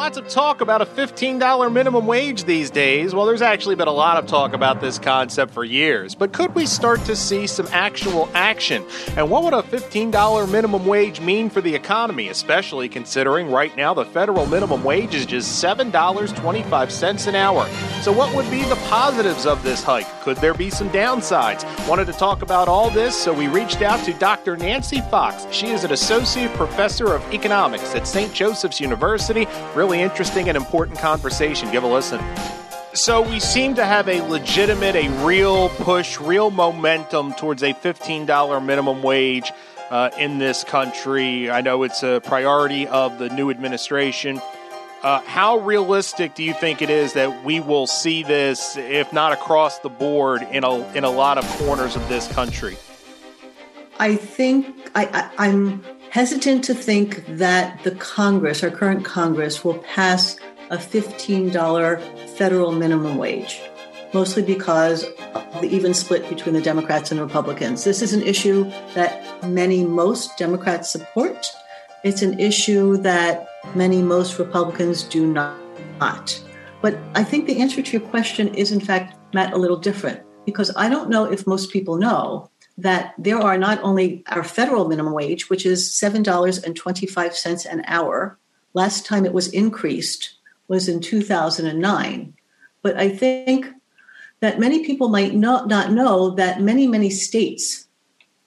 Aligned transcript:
Lots 0.00 0.16
of 0.16 0.28
talk 0.28 0.62
about 0.62 0.80
a 0.80 0.86
$15 0.86 1.70
minimum 1.70 2.06
wage 2.06 2.44
these 2.44 2.70
days. 2.70 3.14
Well, 3.14 3.26
there's 3.26 3.42
actually 3.42 3.74
been 3.74 3.86
a 3.86 3.92
lot 3.92 4.16
of 4.16 4.26
talk 4.26 4.54
about 4.54 4.80
this 4.80 4.98
concept 4.98 5.52
for 5.52 5.62
years. 5.62 6.14
But 6.14 6.32
could 6.32 6.54
we 6.54 6.64
start 6.64 7.04
to 7.04 7.14
see 7.14 7.46
some 7.46 7.68
actual 7.70 8.30
action? 8.32 8.82
And 9.18 9.30
what 9.30 9.42
would 9.42 9.52
a 9.52 9.60
$15 9.60 10.50
minimum 10.50 10.86
wage 10.86 11.20
mean 11.20 11.50
for 11.50 11.60
the 11.60 11.74
economy, 11.74 12.30
especially 12.30 12.88
considering 12.88 13.50
right 13.50 13.76
now 13.76 13.92
the 13.92 14.06
federal 14.06 14.46
minimum 14.46 14.82
wage 14.82 15.14
is 15.14 15.26
just 15.26 15.62
$7.25 15.62 17.26
an 17.26 17.34
hour? 17.34 17.68
So, 18.00 18.10
what 18.10 18.34
would 18.34 18.50
be 18.50 18.62
the 18.62 18.76
positives 18.88 19.44
of 19.44 19.62
this 19.62 19.82
hike? 19.82 20.08
Could 20.22 20.38
there 20.38 20.54
be 20.54 20.70
some 20.70 20.88
downsides? 20.88 21.62
Wanted 21.86 22.06
to 22.06 22.14
talk 22.14 22.40
about 22.40 22.68
all 22.68 22.88
this, 22.88 23.14
so 23.14 23.34
we 23.34 23.48
reached 23.48 23.82
out 23.82 24.02
to 24.06 24.14
Dr. 24.14 24.56
Nancy 24.56 25.02
Fox. 25.10 25.46
She 25.50 25.66
is 25.66 25.84
an 25.84 25.92
associate 25.92 26.54
professor 26.54 27.14
of 27.14 27.34
economics 27.34 27.94
at 27.94 28.08
St. 28.08 28.32
Joseph's 28.32 28.80
University. 28.80 29.46
Really 29.74 29.89
really 29.90 30.02
interesting 30.04 30.48
and 30.48 30.56
important 30.56 30.96
conversation. 30.98 31.68
Give 31.72 31.82
a 31.82 31.86
listen. 31.86 32.20
So, 32.92 33.22
we 33.22 33.40
seem 33.40 33.74
to 33.74 33.84
have 33.84 34.08
a 34.08 34.20
legitimate, 34.22 34.94
a 34.94 35.08
real 35.24 35.68
push, 35.68 36.20
real 36.20 36.50
momentum 36.50 37.34
towards 37.34 37.62
a 37.64 37.72
$15 37.72 38.64
minimum 38.64 39.02
wage 39.02 39.52
uh, 39.90 40.10
in 40.16 40.38
this 40.38 40.62
country. 40.62 41.50
I 41.50 41.60
know 41.60 41.82
it's 41.82 42.04
a 42.04 42.20
priority 42.22 42.86
of 42.86 43.18
the 43.18 43.30
new 43.30 43.50
administration. 43.50 44.40
Uh, 45.02 45.20
how 45.22 45.58
realistic 45.58 46.34
do 46.34 46.44
you 46.44 46.54
think 46.54 46.82
it 46.82 46.90
is 46.90 47.14
that 47.14 47.44
we 47.44 47.58
will 47.58 47.88
see 47.88 48.22
this, 48.22 48.76
if 48.76 49.12
not 49.12 49.32
across 49.32 49.80
the 49.80 49.88
board, 49.88 50.42
in 50.52 50.62
a, 50.62 50.92
in 50.92 51.02
a 51.02 51.10
lot 51.10 51.36
of 51.36 51.44
corners 51.58 51.96
of 51.96 52.08
this 52.08 52.28
country? 52.28 52.76
I 53.98 54.14
think 54.14 54.90
I, 54.94 55.06
I, 55.06 55.48
I'm 55.48 55.84
hesitant 56.10 56.64
to 56.64 56.74
think 56.74 57.24
that 57.26 57.82
the 57.84 57.92
Congress, 57.92 58.62
our 58.64 58.70
current 58.70 59.04
Congress, 59.04 59.64
will 59.64 59.78
pass 59.78 60.36
a 60.70 60.76
$15 60.76 62.28
federal 62.30 62.72
minimum 62.72 63.16
wage, 63.16 63.60
mostly 64.12 64.42
because 64.42 65.04
of 65.34 65.60
the 65.60 65.68
even 65.68 65.94
split 65.94 66.28
between 66.28 66.54
the 66.54 66.60
Democrats 66.60 67.12
and 67.12 67.20
Republicans. 67.20 67.84
This 67.84 68.02
is 68.02 68.12
an 68.12 68.22
issue 68.22 68.64
that 68.94 69.44
many, 69.48 69.84
most 69.84 70.36
Democrats 70.36 70.90
support. 70.90 71.46
It's 72.02 72.22
an 72.22 72.40
issue 72.40 72.96
that 72.98 73.48
many, 73.76 74.02
most 74.02 74.38
Republicans 74.38 75.04
do 75.04 75.32
not. 75.32 76.40
But 76.82 76.98
I 77.14 77.22
think 77.22 77.46
the 77.46 77.60
answer 77.60 77.82
to 77.82 77.92
your 77.92 78.08
question 78.08 78.52
is, 78.54 78.72
in 78.72 78.80
fact, 78.80 79.16
Matt, 79.32 79.52
a 79.52 79.58
little 79.58 79.76
different 79.76 80.20
because 80.44 80.74
I 80.76 80.88
don't 80.88 81.10
know 81.10 81.24
if 81.24 81.46
most 81.46 81.70
people 81.70 81.98
know 81.98 82.49
that 82.82 83.14
there 83.18 83.38
are 83.38 83.58
not 83.58 83.82
only 83.82 84.22
our 84.28 84.44
federal 84.44 84.88
minimum 84.88 85.12
wage, 85.12 85.50
which 85.50 85.66
is 85.66 85.90
$7.25 85.90 87.66
an 87.66 87.82
hour. 87.86 88.38
Last 88.74 89.06
time 89.06 89.24
it 89.24 89.32
was 89.32 89.48
increased 89.48 90.34
was 90.68 90.88
in 90.88 91.00
2009. 91.00 92.34
But 92.82 92.96
I 92.96 93.08
think 93.08 93.66
that 94.40 94.60
many 94.60 94.84
people 94.84 95.08
might 95.08 95.34
not, 95.34 95.68
not 95.68 95.92
know 95.92 96.30
that 96.30 96.60
many, 96.60 96.86
many 96.86 97.10
states 97.10 97.86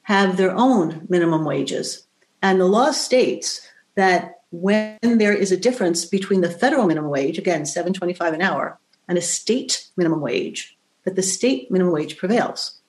have 0.04 0.38
their 0.38 0.56
own 0.56 1.06
minimum 1.10 1.46
wages. 1.46 2.08
And 2.42 2.60
the 2.60 2.66
law 2.66 2.92
states 2.92 3.62
that 3.96 4.42
when 4.52 4.98
there 5.02 5.34
is 5.34 5.52
a 5.52 5.58
difference 5.58 6.06
between 6.06 6.42
the 6.42 6.50
federal 6.50 6.88
minimum 6.88 7.10
wage, 7.10 7.38
again, 7.38 7.66
725 7.66 8.34
an 8.34 8.42
hour, 8.42 8.80
and 9.08 9.18
a 9.18 9.22
state 9.22 9.88
minimum 9.96 10.22
wage, 10.22 10.78
that 11.04 11.16
the 11.16 11.22
state 11.22 11.70
minimum 11.70 11.94
wage 11.94 12.18
prevails. 12.18 12.80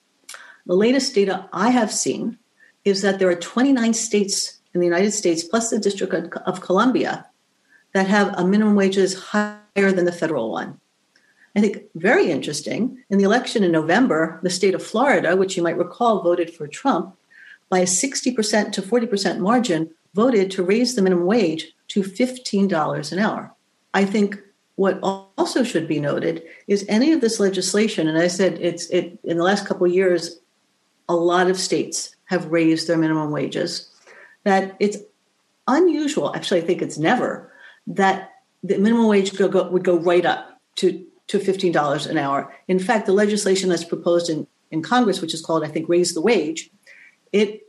The 0.65 0.75
latest 0.75 1.13
data 1.13 1.47
I 1.53 1.69
have 1.69 1.91
seen 1.91 2.37
is 2.83 3.01
that 3.01 3.19
there 3.19 3.29
are 3.29 3.35
29 3.35 3.93
states 3.93 4.59
in 4.73 4.79
the 4.79 4.87
United 4.87 5.11
States, 5.11 5.43
plus 5.43 5.69
the 5.69 5.79
District 5.79 6.13
of 6.13 6.61
Columbia, 6.61 7.25
that 7.93 8.07
have 8.07 8.33
a 8.37 8.45
minimum 8.45 8.75
wages 8.75 9.13
higher 9.13 9.59
than 9.75 10.05
the 10.05 10.11
federal 10.11 10.51
one. 10.51 10.79
I 11.55 11.61
think 11.61 11.83
very 11.95 12.29
interesting. 12.29 13.01
In 13.09 13.17
the 13.17 13.23
election 13.23 13.63
in 13.63 13.71
November, 13.71 14.39
the 14.43 14.49
state 14.49 14.75
of 14.75 14.83
Florida, 14.83 15.35
which 15.35 15.55
you 15.55 15.63
might 15.63 15.77
recall 15.77 16.21
voted 16.21 16.53
for 16.53 16.67
Trump, 16.67 17.15
by 17.69 17.79
a 17.79 17.85
60% 17.85 18.71
to 18.73 18.81
40% 18.81 19.39
margin, 19.39 19.89
voted 20.13 20.51
to 20.51 20.63
raise 20.63 20.95
the 20.95 21.01
minimum 21.01 21.25
wage 21.25 21.73
to 21.89 22.01
$15 22.01 23.11
an 23.11 23.19
hour. 23.19 23.53
I 23.93 24.03
think 24.03 24.37
what 24.75 24.99
also 25.01 25.63
should 25.63 25.87
be 25.87 25.99
noted 25.99 26.43
is 26.67 26.85
any 26.89 27.13
of 27.13 27.21
this 27.21 27.39
legislation, 27.39 28.07
and 28.07 28.17
I 28.17 28.27
said 28.27 28.57
it's 28.59 28.87
it 28.89 29.17
in 29.23 29.37
the 29.37 29.43
last 29.43 29.65
couple 29.65 29.87
of 29.87 29.93
years, 29.93 30.39
a 31.07 31.15
lot 31.15 31.49
of 31.49 31.57
states 31.57 32.15
have 32.25 32.51
raised 32.51 32.87
their 32.87 32.97
minimum 32.97 33.31
wages, 33.31 33.89
that 34.43 34.75
it's 34.79 34.97
unusual, 35.67 36.35
actually, 36.35 36.61
I 36.61 36.65
think 36.65 36.81
it's 36.81 36.97
never, 36.97 37.51
that 37.87 38.31
the 38.63 38.77
minimum 38.77 39.07
wage 39.07 39.35
go, 39.37 39.47
go, 39.47 39.69
would 39.69 39.83
go 39.83 39.97
right 39.97 40.25
up 40.25 40.59
to, 40.77 41.05
to 41.27 41.39
$15 41.39 42.07
an 42.07 42.17
hour. 42.17 42.53
In 42.67 42.79
fact, 42.79 43.05
the 43.05 43.13
legislation 43.13 43.69
that's 43.69 43.83
proposed 43.83 44.29
in, 44.29 44.47
in 44.71 44.81
Congress, 44.81 45.21
which 45.21 45.33
is 45.33 45.41
called, 45.41 45.63
I 45.63 45.67
think, 45.67 45.87
Raise 45.87 46.13
the 46.13 46.21
Wage, 46.21 46.69
it, 47.31 47.61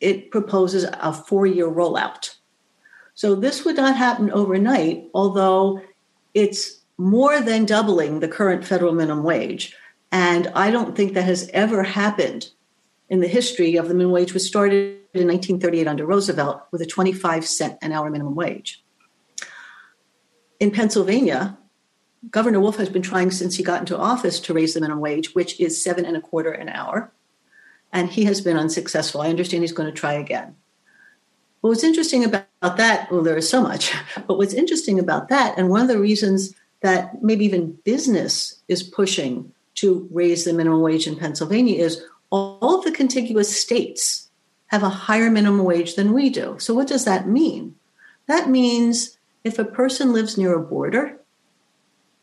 it 0.00 0.30
proposes 0.30 0.84
a 0.84 1.12
four 1.12 1.46
year 1.46 1.68
rollout. 1.68 2.36
So 3.14 3.34
this 3.34 3.64
would 3.64 3.76
not 3.76 3.96
happen 3.96 4.30
overnight, 4.30 5.08
although 5.14 5.80
it's 6.34 6.80
more 6.98 7.40
than 7.40 7.64
doubling 7.64 8.20
the 8.20 8.28
current 8.28 8.64
federal 8.64 8.92
minimum 8.92 9.24
wage. 9.24 9.74
And 10.12 10.48
I 10.54 10.70
don't 10.70 10.96
think 10.96 11.14
that 11.14 11.24
has 11.24 11.50
ever 11.52 11.82
happened 11.82 12.50
in 13.08 13.20
the 13.20 13.28
history 13.28 13.76
of 13.76 13.88
the 13.88 13.94
minimum 13.94 14.12
wage 14.12 14.32
was 14.32 14.46
started 14.46 14.98
in 15.12 15.28
1938 15.28 15.86
under 15.86 16.06
Roosevelt 16.06 16.62
with 16.70 16.80
a 16.80 16.86
25 16.86 17.46
cent 17.46 17.78
an 17.82 17.92
hour 17.92 18.10
minimum 18.10 18.34
wage. 18.34 18.82
In 20.58 20.70
Pennsylvania, 20.70 21.58
Governor 22.30 22.60
Wolf 22.60 22.76
has 22.76 22.88
been 22.88 23.02
trying 23.02 23.30
since 23.30 23.56
he 23.56 23.62
got 23.62 23.80
into 23.80 23.98
office 23.98 24.40
to 24.40 24.54
raise 24.54 24.74
the 24.74 24.80
minimum 24.80 25.00
wage, 25.00 25.34
which 25.34 25.60
is 25.60 25.82
seven 25.82 26.04
and 26.04 26.16
a 26.16 26.20
quarter 26.20 26.50
an 26.50 26.68
hour. 26.68 27.12
And 27.92 28.08
he 28.08 28.24
has 28.24 28.40
been 28.40 28.56
unsuccessful. 28.56 29.20
I 29.20 29.28
understand 29.28 29.62
he's 29.62 29.72
going 29.72 29.92
to 29.92 29.98
try 29.98 30.14
again. 30.14 30.56
What's 31.60 31.84
interesting 31.84 32.24
about 32.24 32.46
that, 32.62 33.10
well, 33.10 33.22
there 33.22 33.36
is 33.36 33.48
so 33.48 33.62
much, 33.62 33.94
but 34.26 34.36
what's 34.36 34.54
interesting 34.54 34.98
about 34.98 35.28
that, 35.28 35.56
and 35.56 35.70
one 35.70 35.80
of 35.80 35.88
the 35.88 35.98
reasons 35.98 36.54
that 36.80 37.22
maybe 37.22 37.44
even 37.46 37.78
business 37.84 38.62
is 38.68 38.82
pushing 38.82 39.52
to 39.76 40.06
raise 40.12 40.44
the 40.44 40.52
minimum 40.52 40.82
wage 40.82 41.06
in 41.06 41.16
Pennsylvania 41.16 41.82
is 41.82 42.02
all 42.30 42.78
of 42.78 42.84
the 42.84 42.92
contiguous 42.92 43.60
states 43.60 44.28
have 44.66 44.82
a 44.82 44.88
higher 44.88 45.30
minimum 45.30 45.64
wage 45.64 45.94
than 45.94 46.12
we 46.12 46.30
do. 46.30 46.56
So, 46.58 46.74
what 46.74 46.88
does 46.88 47.04
that 47.04 47.28
mean? 47.28 47.76
That 48.26 48.48
means 48.48 49.18
if 49.44 49.58
a 49.58 49.64
person 49.64 50.12
lives 50.12 50.38
near 50.38 50.54
a 50.54 50.60
border, 50.60 51.20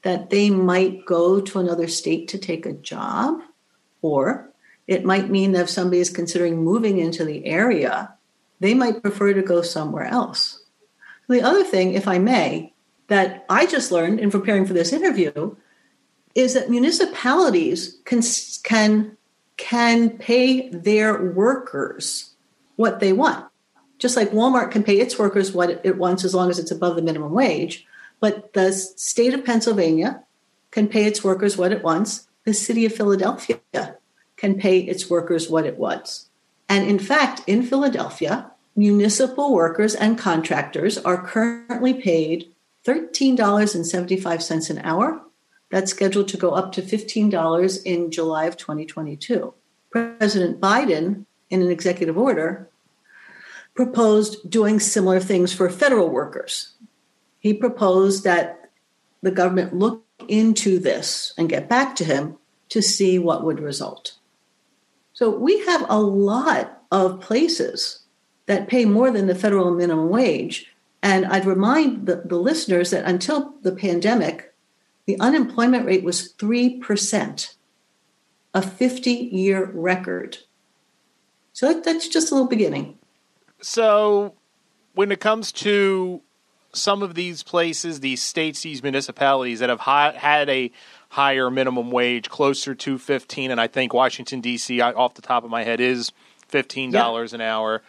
that 0.01 0.29
they 0.29 0.50
might 0.50 1.06
go 1.06 1.40
to 1.40 1.59
another 1.59 1.88
state 1.88 2.28
to 2.29 2.38
take 2.38 2.66
a 2.66 2.73
job, 2.73 3.41
or 4.01 4.51
it 4.88 5.06
might 5.06 5.29
mean 5.29 5.51
that 5.51 5.63
if 5.63 5.69
somebody 5.69 6.00
is 6.00 6.09
considering 6.09 6.63
moving 6.63 6.97
into 6.97 7.23
the 7.23 7.45
area, 7.45 8.13
they 8.59 8.73
might 8.73 9.01
prefer 9.01 9.34
to 9.34 9.41
go 9.41 9.61
somewhere 9.61 10.06
else. 10.06 10.63
The 11.29 11.41
other 11.41 11.63
thing, 11.63 11.94
if 11.94 12.07
I 12.07 12.17
may, 12.17 12.73
that 13.07 13.45
I 13.50 13.66
just 13.66 13.91
learned 13.91 14.19
in 14.19 14.31
preparing 14.31 14.66
for 14.66 14.73
this 14.73 14.91
interview 14.91 15.56
is 16.34 16.53
that 16.53 16.69
municipalities 16.69 18.00
can, 18.06 18.22
can 18.63 19.17
can 19.57 20.17
pay 20.17 20.69
their 20.69 21.22
workers 21.31 22.31
what 22.75 23.00
they 23.00 23.13
want. 23.13 23.45
Just 24.00 24.17
like 24.17 24.31
Walmart 24.31 24.72
can 24.72 24.84
pay 24.84 25.00
its 25.00 25.19
workers 25.19 25.51
what 25.51 25.85
it 25.85 25.97
wants 25.97 26.25
as 26.25 26.34
long 26.34 26.50
as 26.50 26.57
it's 26.57 26.72
above 26.72 26.95
the 26.95 27.01
minimum 27.01 27.34
wage. 27.34 27.85
But 28.19 28.53
the 28.53 28.72
state 28.72 29.34
of 29.34 29.45
Pennsylvania 29.45 30.23
can 30.72 30.88
pay 30.88 31.06
its 31.06 31.23
workers 31.23 31.58
what 31.58 31.72
it 31.72 31.84
wants. 31.84 32.28
The 32.46 32.53
city 32.53 32.85
of 32.85 32.96
Philadelphia 32.96 33.59
can 34.37 34.58
pay 34.58 34.79
its 34.79 35.09
workers 35.09 35.49
what 35.49 35.66
it 35.66 35.78
wants. 35.78 36.29
And 36.67 36.90
in 36.90 36.97
fact, 36.97 37.41
in 37.46 37.64
Philadelphia, 37.64 38.52
municipal 38.75 39.53
workers 39.53 39.93
and 39.93 40.17
contractors 40.17 40.97
are 40.97 41.22
currently 41.22 41.93
paid 41.93 42.52
$13.75 42.85 44.70
an 44.70 44.79
hour 44.79 45.22
that's 45.72 45.91
scheduled 45.91 46.28
to 46.28 46.38
go 46.38 46.52
up 46.52 46.73
to 46.73 46.82
$15 46.82 47.84
in 47.85 48.12
July 48.12 48.46
of 48.46 48.58
2022. 48.58 49.53
President 49.90 50.59
Biden, 50.59 51.26
in 51.50 51.62
an 51.62 51.72
executive 51.72 52.18
order, 52.18 52.70
proposed 53.73 54.50
doing 54.50 54.79
similar 54.79 55.20
things 55.20 55.53
for 55.53 55.70
federal 55.70 56.09
workers. 56.09 56.73
He 57.40 57.53
proposed 57.53 58.23
that 58.26 58.70
the 59.22 59.32
government 59.32 59.73
look 59.73 60.03
into 60.28 60.78
this 60.78 61.34
and 61.38 61.50
get 61.50 61.70
back 61.70 61.96
to 61.96 62.03
him 62.03 62.38
to 62.70 62.82
see 62.82 63.18
what 63.18 63.44
would 63.44 63.59
result. 63.59 64.14
So 65.14 65.29
we 65.29 65.66
have 65.66 65.85
a 65.90 66.00
lot 66.00 66.84
of 66.91 67.22
places 67.22 68.00
that 68.46 68.68
pay 68.68 68.85
more 68.85 69.12
than 69.12 69.28
the 69.28 69.35
federal 69.35 69.72
minimum 69.72 70.09
wage. 70.09 70.72
And 71.03 71.26
I'd 71.26 71.46
remind 71.46 72.08
the, 72.08 72.23
the 72.26 72.38
listeners 72.38 72.91
that 72.91 73.06
until 73.06 73.53
the 73.62 73.72
pandemic, 73.72 74.50
the 75.05 75.19
unemployment 75.19 75.85
rate 75.85 76.03
was 76.03 76.33
3%, 76.33 77.55
a 78.53 78.61
50 78.61 79.11
year 79.11 79.71
record. 79.73 80.37
So 81.53 81.81
that's 81.81 82.07
just 82.07 82.31
a 82.31 82.35
little 82.35 82.49
beginning. 82.49 82.97
So, 83.61 84.33
when 84.93 85.11
it 85.11 85.19
comes 85.19 85.51
to 85.53 86.21
some 86.73 87.03
of 87.03 87.15
these 87.15 87.43
places, 87.43 87.99
these 87.99 88.21
states, 88.21 88.61
these 88.61 88.81
municipalities 88.81 89.59
that 89.59 89.69
have 89.69 89.81
hi- 89.81 90.13
had 90.13 90.49
a 90.49 90.71
higher 91.09 91.51
minimum 91.51 91.91
wage, 91.91 92.29
closer 92.29 92.73
to 92.73 92.97
15, 92.97 93.51
and 93.51 93.59
I 93.59 93.67
think 93.67 93.93
Washington, 93.93 94.41
D.C., 94.41 94.79
off 94.81 95.13
the 95.15 95.21
top 95.21 95.43
of 95.43 95.49
my 95.49 95.63
head, 95.63 95.79
is 95.79 96.11
$15 96.51 96.93
yep. 96.93 97.33
an 97.33 97.41
hour. 97.41 97.81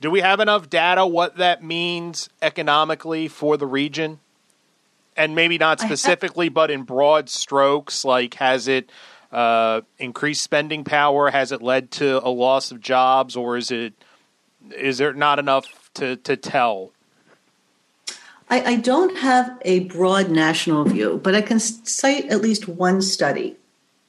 Do 0.00 0.10
we 0.10 0.20
have 0.20 0.40
enough 0.40 0.70
data 0.70 1.04
what 1.06 1.36
that 1.36 1.62
means 1.62 2.30
economically 2.40 3.28
for 3.28 3.56
the 3.56 3.66
region? 3.66 4.20
And 5.16 5.34
maybe 5.34 5.58
not 5.58 5.80
specifically, 5.80 6.48
but 6.48 6.70
in 6.70 6.84
broad 6.84 7.28
strokes, 7.28 8.04
like 8.04 8.34
has 8.34 8.68
it 8.68 8.90
uh, 9.32 9.82
increased 9.98 10.42
spending 10.42 10.84
power? 10.84 11.30
Has 11.30 11.52
it 11.52 11.60
led 11.60 11.90
to 11.92 12.24
a 12.26 12.30
loss 12.30 12.70
of 12.70 12.80
jobs, 12.80 13.36
or 13.36 13.56
is 13.56 13.70
it 13.70 13.92
is 14.76 14.98
there 14.98 15.12
not 15.12 15.38
enough 15.38 15.90
to, 15.94 16.16
to 16.16 16.36
tell 16.36 16.92
I, 18.50 18.72
I 18.72 18.76
don't 18.76 19.16
have 19.18 19.58
a 19.62 19.80
broad 19.80 20.28
national 20.28 20.84
view, 20.84 21.20
but 21.22 21.36
I 21.36 21.40
can 21.40 21.60
cite 21.60 22.26
at 22.26 22.42
least 22.42 22.66
one 22.66 23.00
study. 23.00 23.56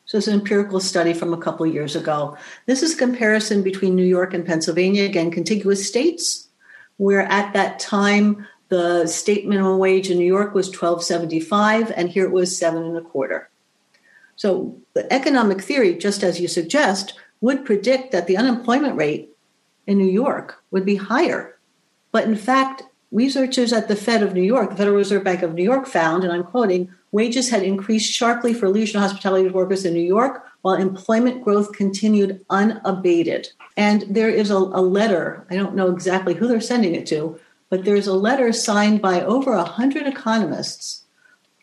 So 0.06 0.18
it's 0.18 0.28
an 0.28 0.34
empirical 0.34 0.80
study 0.80 1.14
from 1.14 1.32
a 1.32 1.38
couple 1.38 1.66
years 1.68 1.96
ago. 1.96 2.36
This 2.66 2.82
is 2.82 2.96
a 2.96 2.98
comparison 2.98 3.62
between 3.62 3.96
New 3.96 4.04
York 4.04 4.34
and 4.34 4.46
Pennsylvania, 4.46 5.06
again, 5.06 5.30
contiguous 5.30 5.88
states, 5.88 6.50
where 6.98 7.22
at 7.22 7.54
that 7.54 7.80
time 7.80 8.48
the 8.72 9.06
state 9.06 9.46
minimum 9.46 9.78
wage 9.80 10.10
in 10.10 10.18
New 10.18 10.26
York 10.26 10.56
was 10.56 10.68
1275 10.68 11.92
and 11.92 12.10
here 12.10 12.24
it 12.24 12.32
was 12.32 12.58
seven 12.58 12.84
and 12.84 12.98
a 12.98 13.02
quarter. 13.02 13.50
So 14.38 14.78
the 14.94 15.12
economic 15.12 15.62
theory, 15.62 15.94
just 15.94 16.24
as 16.24 16.40
you 16.40 16.48
suggest, 16.48 17.20
would 17.42 17.66
predict 17.66 18.14
that 18.14 18.28
the 18.28 18.38
unemployment 18.38 18.96
rate 18.96 19.30
in 19.88 19.98
New 19.98 20.10
York 20.10 20.64
would 20.72 20.86
be 20.86 20.96
higher. 20.96 21.60
But 22.14 22.24
in 22.24 22.38
fact, 22.38 22.84
Researchers 23.12 23.74
at 23.74 23.90
the 23.90 23.96
Fed 23.98 24.24
of 24.24 24.34
New 24.34 24.42
York, 24.42 24.70
the 24.70 24.78
Federal 24.78 24.96
Reserve 24.96 25.26
Bank 25.26 25.42
of 25.42 25.54
New 25.54 25.64
York, 25.64 25.86
found, 25.86 26.24
and 26.24 26.32
I'm 26.32 26.46
quoting, 26.46 26.90
wages 27.12 27.50
had 27.50 27.62
increased 27.62 28.10
sharply 28.10 28.54
for 28.54 28.70
leisure 28.70 28.98
and 28.98 29.04
hospitality 29.04 29.50
workers 29.50 29.84
in 29.84 29.94
New 29.94 30.00
York, 30.00 30.46
while 30.62 30.76
employment 30.76 31.44
growth 31.44 31.74
continued 31.74 32.46
unabated. 32.50 33.50
And 33.76 34.04
there 34.04 34.30
is 34.30 34.50
a, 34.50 34.56
a 34.56 34.82
letter, 34.82 35.46
I 35.50 35.58
don't 35.58 35.76
know 35.76 35.92
exactly 35.92 36.36
who 36.36 36.48
they're 36.48 36.62
sending 36.62 36.96
it 36.96 37.06
to, 37.08 37.38
but 37.72 37.84
there's 37.84 38.06
a 38.06 38.14
letter 38.14 38.54
signed 38.54 39.02
by 39.02 39.22
over 39.22 39.56
100 39.56 40.06
economists 40.06 41.06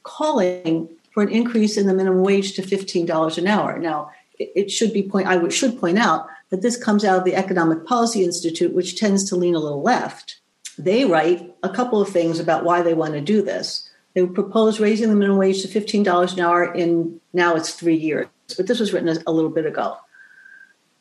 calling 0.02 0.88
for 1.12 1.22
an 1.22 1.28
increase 1.28 1.76
in 1.76 1.86
the 1.86 1.94
minimum 1.94 2.24
wage 2.24 2.54
to 2.54 2.62
$15 2.62 3.38
an 3.38 3.46
hour. 3.46 3.78
Now, 3.78 4.10
it 4.40 4.72
should 4.72 4.92
be 4.92 5.04
point 5.04 5.28
I 5.28 5.48
should 5.48 5.78
point 5.78 5.98
out 5.98 6.26
that 6.50 6.62
this 6.62 6.76
comes 6.76 7.04
out 7.04 7.18
of 7.18 7.24
the 7.24 7.36
Economic 7.36 7.84
Policy 7.84 8.24
Institute, 8.24 8.74
which 8.74 8.98
tends 8.98 9.28
to 9.28 9.36
lean 9.36 9.54
a 9.54 9.60
little 9.60 9.82
left 9.82 10.40
they 10.78 11.04
write 11.04 11.54
a 11.62 11.68
couple 11.68 12.00
of 12.00 12.08
things 12.08 12.38
about 12.38 12.64
why 12.64 12.82
they 12.82 12.94
want 12.94 13.14
to 13.14 13.20
do 13.20 13.42
this. 13.42 13.90
They 14.14 14.24
propose 14.26 14.80
raising 14.80 15.10
the 15.10 15.16
minimum 15.16 15.38
wage 15.38 15.62
to 15.62 15.68
$15 15.68 16.32
an 16.32 16.40
hour 16.40 16.72
in 16.72 17.20
now 17.32 17.56
it's 17.56 17.74
three 17.74 17.96
years, 17.96 18.28
but 18.56 18.66
this 18.66 18.80
was 18.80 18.92
written 18.92 19.08
a 19.26 19.32
little 19.32 19.50
bit 19.50 19.66
ago. 19.66 19.98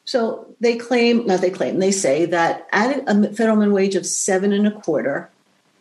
So 0.08 0.56
they 0.62 0.78
claim, 0.78 1.26
not 1.28 1.42
they 1.42 1.50
claim, 1.50 1.80
they 1.80 1.92
say 1.92 2.24
that 2.28 2.66
at 2.72 3.04
a 3.10 3.34
federal 3.34 3.58
minimum 3.58 3.74
wage 3.74 3.94
of 3.94 4.06
seven 4.06 4.54
and 4.54 4.66
a 4.66 4.72
quarter, 4.72 5.30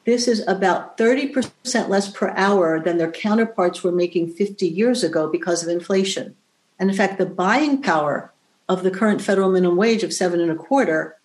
this 0.04 0.26
is 0.26 0.42
about 0.48 0.98
30% 0.98 1.88
less 1.88 2.10
per 2.10 2.30
hour 2.30 2.80
than 2.80 2.98
their 2.98 3.10
counterparts 3.10 3.84
were 3.84 3.92
making 3.92 4.32
50 4.32 4.66
years 4.66 5.04
ago 5.04 5.30
because 5.30 5.62
of 5.62 5.68
inflation. 5.68 6.34
And 6.80 6.90
in 6.90 6.96
fact, 6.96 7.18
the 7.18 7.26
buying 7.26 7.80
power 7.80 8.32
of 8.68 8.82
the 8.82 8.90
current 8.90 9.22
federal 9.22 9.52
minimum 9.52 9.76
wage 9.76 10.02
of 10.02 10.12
seven 10.12 10.40
and 10.40 10.50
a 10.50 10.56
quarter 10.56 11.16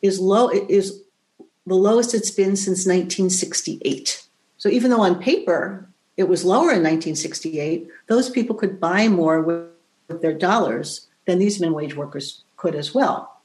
is 0.00 0.20
low 0.20 0.50
is 0.50 1.02
the 1.66 1.74
lowest 1.74 2.14
it's 2.14 2.30
been 2.30 2.54
since 2.54 2.86
1968. 2.86 4.24
So 4.56 4.68
even 4.68 4.92
though 4.92 5.02
on 5.02 5.20
paper 5.20 5.88
it 6.16 6.28
was 6.28 6.44
lower 6.44 6.70
in 6.70 6.84
1968, 6.84 7.88
those 8.06 8.30
people 8.30 8.54
could 8.54 8.78
buy 8.78 9.08
more 9.08 9.42
with, 9.42 9.66
their 10.20 10.34
dollars 10.34 11.06
than 11.26 11.38
these 11.38 11.60
minimum 11.60 11.76
wage 11.76 11.96
workers 11.96 12.44
could 12.56 12.74
as 12.74 12.94
well. 12.94 13.40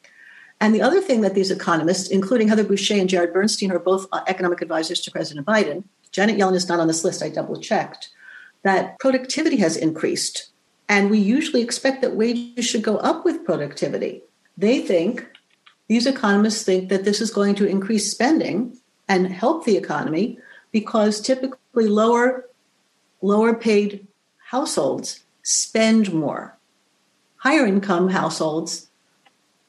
And 0.61 0.73
the 0.73 0.81
other 0.81 1.01
thing 1.01 1.21
that 1.21 1.35
these 1.35 1.51
economists, 1.51 2.09
including 2.09 2.47
Heather 2.47 2.63
Boushey 2.63 2.99
and 2.99 3.09
Jared 3.09 3.33
Bernstein, 3.33 3.71
are 3.71 3.79
both 3.79 4.07
uh, 4.11 4.21
economic 4.27 4.61
advisors 4.61 5.01
to 5.01 5.11
President 5.11 5.45
Biden, 5.45 5.83
Janet 6.11 6.37
Yellen 6.37 6.55
is 6.55 6.69
not 6.69 6.79
on 6.79 6.87
this 6.87 7.03
list, 7.03 7.21
I 7.21 7.29
double 7.29 7.59
checked, 7.59 8.09
that 8.63 8.97
productivity 8.99 9.57
has 9.57 9.75
increased. 9.75 10.49
And 10.87 11.09
we 11.09 11.19
usually 11.19 11.61
expect 11.61 12.01
that 12.01 12.15
wages 12.15 12.65
should 12.65 12.83
go 12.83 12.97
up 12.97 13.25
with 13.25 13.43
productivity. 13.43 14.21
They 14.57 14.79
think 14.79 15.27
these 15.87 16.07
economists 16.07 16.63
think 16.63 16.89
that 16.89 17.03
this 17.03 17.19
is 17.19 17.31
going 17.31 17.55
to 17.55 17.67
increase 17.67 18.09
spending 18.09 18.77
and 19.07 19.27
help 19.27 19.65
the 19.65 19.77
economy 19.77 20.39
because 20.71 21.21
typically 21.21 21.87
lower 21.87 22.45
lower 23.21 23.53
paid 23.53 24.07
households 24.49 25.23
spend 25.43 26.13
more. 26.13 26.54
Higher 27.45 27.67
income 27.67 28.09
households 28.09 28.89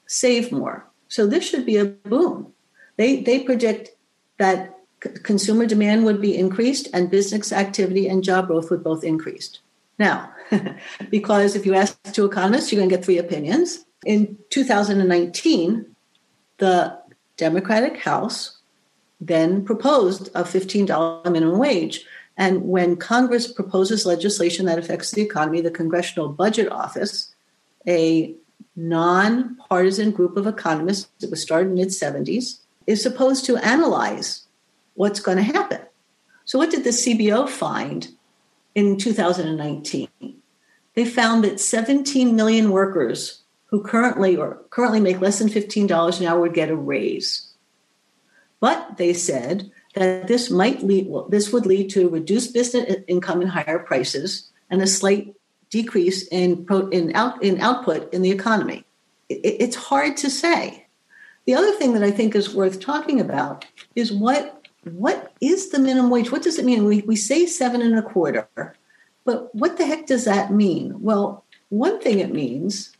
save 0.07 0.51
more. 0.51 0.85
So 1.09 1.27
this 1.27 1.47
should 1.47 1.65
be 1.65 1.77
a 1.77 1.85
boom. 1.85 2.53
They 2.97 3.21
they 3.21 3.39
predict 3.43 3.91
that 4.39 4.79
c- 5.03 5.11
consumer 5.21 5.67
demand 5.67 6.03
would 6.05 6.19
be 6.19 6.35
increased 6.35 6.87
and 6.91 7.11
business 7.11 7.53
activity 7.53 8.07
and 8.07 8.23
job 8.23 8.47
growth 8.47 8.71
would 8.71 8.83
both 8.83 9.03
increase. 9.03 9.59
Now, 9.99 10.31
because 11.09 11.55
if 11.55 11.65
you 11.65 11.75
ask 11.75 11.97
two 12.13 12.25
economists, 12.25 12.71
you're 12.71 12.79
going 12.79 12.89
to 12.89 12.95
get 12.95 13.05
three 13.05 13.17
opinions. 13.17 13.85
In 14.05 14.37
2019, 14.49 15.95
the 16.57 16.99
Democratic 17.37 17.97
House 17.97 18.57
then 19.19 19.65
proposed 19.65 20.29
a 20.35 20.43
$15 20.43 21.31
minimum 21.31 21.57
wage. 21.57 22.05
And 22.37 22.63
when 22.63 22.95
Congress 22.95 23.51
proposes 23.51 24.05
legislation 24.05 24.65
that 24.67 24.77
affects 24.77 25.11
the 25.11 25.23
economy, 25.23 25.61
the 25.61 25.71
Congressional 25.71 26.29
Budget 26.29 26.71
Office, 26.71 27.33
a 27.87 28.35
nonpartisan 28.75 30.11
group 30.11 30.37
of 30.37 30.45
economists 30.45 31.09
that 31.19 31.31
was 31.31 31.41
started 31.41 31.69
in 31.69 31.75
the 31.75 31.81
mid 31.81 31.89
70s, 31.89 32.59
is 32.85 33.01
supposed 33.01 33.45
to 33.45 33.57
analyze 33.57 34.43
what's 34.93 35.19
going 35.19 35.37
to 35.37 35.43
happen. 35.43 35.81
So, 36.45 36.57
what 36.57 36.71
did 36.71 36.83
the 36.83 36.91
CBO 36.91 37.49
find 37.49 38.07
in 38.75 38.97
2019? 38.97 40.07
They 40.95 41.05
found 41.05 41.43
that 41.43 41.59
17 41.59 42.35
million 42.35 42.71
workers 42.71 43.43
who 43.67 43.83
currently 43.83 44.35
or 44.35 44.61
currently 44.69 44.99
make 44.99 45.21
less 45.21 45.39
than 45.39 45.49
$15 45.49 46.19
an 46.19 46.25
hour 46.25 46.39
would 46.39 46.53
get 46.53 46.69
a 46.69 46.75
raise. 46.75 47.53
But 48.59 48.97
they 48.97 49.13
said 49.13 49.69
that 49.93 50.27
this 50.27 50.49
might 50.49 50.81
lead 50.81 51.07
well, 51.07 51.27
this 51.27 51.51
would 51.53 51.65
lead 51.65 51.89
to 51.91 52.09
reduced 52.09 52.53
business 52.53 52.95
income 53.07 53.41
and 53.41 53.49
higher 53.49 53.79
prices 53.79 54.49
and 54.69 54.81
a 54.81 54.87
slight 54.87 55.35
decrease 55.69 56.27
in 56.27 56.65
pro, 56.65 56.87
in 56.89 57.15
out 57.15 57.41
in 57.43 57.59
output 57.61 58.13
in 58.13 58.21
the 58.21 58.31
economy. 58.31 58.85
It, 59.29 59.41
it's 59.43 59.75
hard 59.75 60.17
to 60.17 60.29
say. 60.29 60.87
The 61.45 61.55
other 61.55 61.71
thing 61.73 61.93
that 61.93 62.03
I 62.03 62.11
think 62.11 62.35
is 62.35 62.53
worth 62.53 62.79
talking 62.79 63.19
about 63.21 63.65
is 63.95 64.11
what 64.11 64.65
what 64.83 65.33
is 65.41 65.69
the 65.69 65.79
minimum 65.79 66.09
wage? 66.09 66.31
What 66.31 66.43
does 66.43 66.57
it 66.57 66.65
mean? 66.65 66.85
We, 66.85 67.01
we 67.01 67.15
say 67.15 67.45
seven 67.45 67.81
and 67.81 67.97
a 67.97 68.01
quarter, 68.01 68.47
but 69.25 69.53
what 69.53 69.77
the 69.77 69.85
heck 69.85 70.07
does 70.07 70.25
that 70.25 70.51
mean? 70.51 71.01
Well, 71.01 71.45
one 71.69 71.99
thing 71.99 72.19
it 72.19 72.31
means 72.31 72.95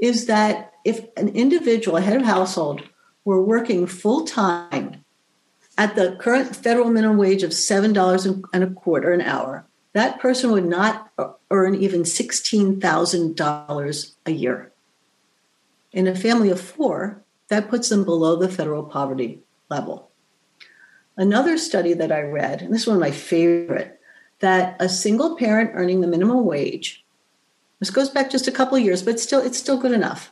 is 0.00 0.26
that 0.26 0.72
if 0.84 1.04
an 1.16 1.28
individual, 1.28 1.96
a 1.96 2.00
head 2.00 2.16
of 2.16 2.26
household, 2.26 2.82
were 3.24 3.42
working 3.42 3.86
full 3.86 4.24
time 4.24 5.04
at 5.78 5.94
the 5.94 6.16
current 6.20 6.54
federal 6.54 6.90
minimum 6.90 7.16
wage 7.16 7.42
of 7.42 7.52
seven 7.52 7.92
dollars 7.92 8.26
and 8.26 8.44
a 8.52 8.70
quarter 8.70 9.12
an 9.12 9.20
hour, 9.20 9.66
that 9.92 10.20
person 10.20 10.50
would 10.50 10.64
not 10.64 11.10
uh, 11.18 11.32
earn 11.50 11.74
even 11.74 12.04
sixteen 12.04 12.80
thousand 12.80 13.36
dollars 13.36 14.16
a 14.26 14.32
year. 14.32 14.72
In 15.92 16.06
a 16.06 16.14
family 16.14 16.50
of 16.50 16.60
four, 16.60 17.22
that 17.48 17.68
puts 17.68 17.88
them 17.88 18.04
below 18.04 18.36
the 18.36 18.48
federal 18.48 18.84
poverty 18.84 19.40
level. 19.68 20.10
Another 21.16 21.58
study 21.58 21.92
that 21.92 22.10
I 22.10 22.22
read, 22.22 22.62
and 22.62 22.72
this 22.72 22.82
is 22.82 22.86
one 22.86 22.96
of 22.96 23.02
my 23.02 23.10
favorite, 23.10 24.00
that 24.38 24.76
a 24.80 24.88
single 24.88 25.36
parent 25.36 25.72
earning 25.74 26.00
the 26.00 26.06
minimum 26.06 26.44
wage 26.46 27.02
this 27.82 27.90
goes 27.90 28.10
back 28.10 28.30
just 28.30 28.46
a 28.46 28.52
couple 28.52 28.78
of 28.78 28.84
years, 28.84 29.02
but 29.02 29.18
still, 29.18 29.40
it's 29.40 29.58
still 29.58 29.76
good 29.76 29.90
enough. 29.90 30.30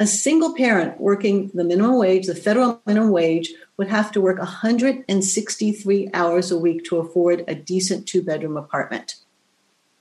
A 0.00 0.06
single 0.06 0.54
parent 0.54 0.98
working 0.98 1.50
the 1.52 1.62
minimum 1.62 1.98
wage, 1.98 2.26
the 2.26 2.34
federal 2.34 2.80
minimum 2.86 3.10
wage, 3.10 3.52
would 3.76 3.88
have 3.88 4.10
to 4.12 4.20
work 4.22 4.38
163 4.38 6.08
hours 6.14 6.50
a 6.50 6.58
week 6.58 6.84
to 6.84 6.96
afford 6.96 7.44
a 7.46 7.54
decent 7.54 8.08
two 8.08 8.22
bedroom 8.22 8.56
apartment. 8.56 9.16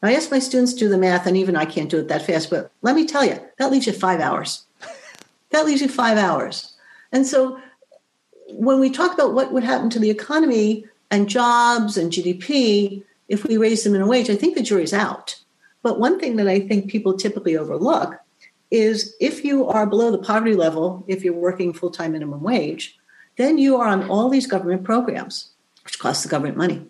Now, 0.01 0.07
I 0.07 0.13
ask 0.13 0.31
my 0.31 0.39
students 0.39 0.71
to 0.73 0.79
do 0.79 0.87
the 0.87 0.97
math, 0.97 1.27
and 1.27 1.35
even 1.35 1.57
I 1.57 1.65
can't 1.65 1.89
do 1.89 1.99
it 1.99 2.07
that 2.07 2.25
fast, 2.25 2.49
but 2.49 2.71
let 2.81 2.95
me 2.95 3.05
tell 3.05 3.25
you, 3.25 3.41
that 3.57 3.73
leaves 3.73 3.87
you 3.87 3.91
five 3.91 4.21
hours. 4.21 4.63
that 5.49 5.65
leaves 5.65 5.81
you 5.81 5.89
five 5.89 6.17
hours. 6.17 6.77
And 7.11 7.27
so 7.27 7.59
when 8.51 8.79
we 8.79 8.89
talk 8.89 9.13
about 9.13 9.33
what 9.33 9.51
would 9.51 9.63
happen 9.63 9.89
to 9.89 9.99
the 9.99 10.09
economy 10.09 10.85
and 11.11 11.27
jobs 11.27 11.97
and 11.97 12.09
GDP, 12.09 13.03
if 13.27 13.43
we 13.43 13.57
raise 13.57 13.83
the 13.83 13.89
minimum 13.89 14.09
wage, 14.09 14.29
I 14.29 14.37
think 14.37 14.55
the 14.55 14.63
jury's 14.63 14.93
out. 14.93 15.35
But 15.83 15.99
one 15.99 16.21
thing 16.21 16.37
that 16.37 16.47
I 16.47 16.61
think 16.61 16.89
people 16.89 17.17
typically 17.17 17.57
overlook 17.57 18.15
is 18.71 19.15
if 19.19 19.43
you 19.43 19.67
are 19.67 19.85
below 19.85 20.11
the 20.11 20.17
poverty 20.19 20.55
level, 20.55 21.03
if 21.07 21.23
you're 21.23 21.33
working 21.33 21.73
full 21.73 21.91
time 21.91 22.11
minimum 22.11 22.41
wage, 22.41 22.97
then 23.37 23.57
you 23.57 23.77
are 23.77 23.87
on 23.87 24.09
all 24.09 24.29
these 24.29 24.47
government 24.47 24.83
programs, 24.83 25.51
which 25.83 25.99
cost 25.99 26.23
the 26.23 26.29
government 26.29 26.57
money 26.57 26.85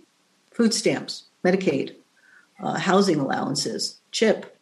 food 0.51 0.73
stamps, 0.73 1.23
Medicaid, 1.41 1.95
uh, 2.61 2.77
housing 2.77 3.17
allowances, 3.17 4.01
CHIP, 4.11 4.57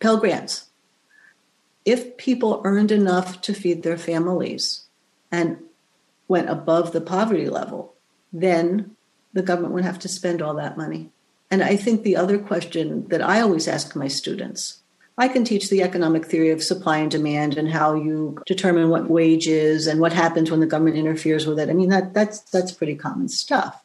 Pell 0.00 0.16
Grants. 0.16 0.70
If 1.84 2.16
people 2.16 2.62
earned 2.64 2.90
enough 2.90 3.42
to 3.42 3.52
feed 3.52 3.82
their 3.82 3.98
families 3.98 4.86
and 5.30 5.58
went 6.26 6.48
above 6.48 6.92
the 6.92 7.02
poverty 7.02 7.50
level, 7.50 7.94
then 8.32 8.96
the 9.34 9.42
government 9.42 9.74
would 9.74 9.84
have 9.84 9.98
to 9.98 10.08
spend 10.08 10.40
all 10.40 10.54
that 10.54 10.78
money. 10.78 11.10
And 11.50 11.62
I 11.62 11.76
think 11.76 12.02
the 12.02 12.16
other 12.16 12.38
question 12.38 13.06
that 13.08 13.20
I 13.20 13.40
always 13.40 13.68
ask 13.68 13.94
my 13.94 14.08
students 14.08 14.82
I 15.18 15.28
can 15.28 15.44
teach 15.44 15.70
the 15.70 15.82
economic 15.82 16.26
theory 16.26 16.50
of 16.50 16.62
supply 16.62 16.98
and 16.98 17.10
demand 17.10 17.56
and 17.56 17.70
how 17.70 17.94
you 17.94 18.38
determine 18.46 18.90
what 18.90 19.08
wage 19.08 19.48
is 19.48 19.86
and 19.86 20.00
what 20.00 20.12
happens 20.12 20.50
when 20.50 20.60
the 20.60 20.66
government 20.66 20.96
interferes 20.96 21.46
with 21.46 21.58
it. 21.58 21.70
I 21.70 21.72
mean 21.72 21.88
that 21.88 22.12
that's 22.12 22.40
that's 22.40 22.72
pretty 22.72 22.94
common 22.94 23.28
stuff. 23.28 23.82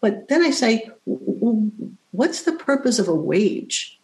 But 0.00 0.28
then 0.28 0.42
I 0.42 0.50
say, 0.50 0.90
what's 1.04 2.42
the 2.42 2.52
purpose 2.52 2.98
of 2.98 3.08
a 3.08 3.14
wage? 3.14 4.00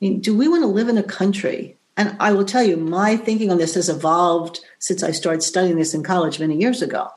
I 0.00 0.04
mean, 0.04 0.20
do 0.20 0.36
we 0.36 0.48
want 0.48 0.62
to 0.62 0.68
live 0.68 0.88
in 0.88 0.98
a 0.98 1.02
country? 1.02 1.78
And 1.96 2.16
I 2.20 2.32
will 2.32 2.44
tell 2.44 2.62
you, 2.62 2.76
my 2.76 3.16
thinking 3.16 3.50
on 3.50 3.58
this 3.58 3.74
has 3.74 3.88
evolved 3.88 4.60
since 4.80 5.02
I 5.02 5.12
started 5.12 5.42
studying 5.42 5.76
this 5.76 5.94
in 5.94 6.02
college 6.02 6.40
many 6.40 6.58
years 6.58 6.82
ago. 6.82 7.08